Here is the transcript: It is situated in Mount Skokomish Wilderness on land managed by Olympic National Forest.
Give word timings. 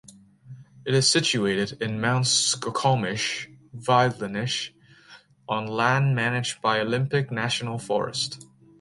It 0.83 0.95
is 0.95 1.07
situated 1.07 1.79
in 1.79 2.01
Mount 2.01 2.25
Skokomish 2.25 3.45
Wilderness 3.87 4.71
on 5.47 5.67
land 5.67 6.15
managed 6.15 6.59
by 6.63 6.79
Olympic 6.79 7.29
National 7.31 7.77
Forest. 7.77 8.43